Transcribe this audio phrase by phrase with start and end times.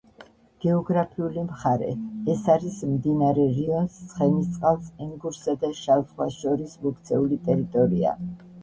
[0.63, 1.89] გეოგრაფიული მხარე.
[2.35, 8.19] ეს არის მდინარე რიონს, ცხენისწყალს, ენგურსა და შავ ზღვას შორის მოქცეული ტერიტორია.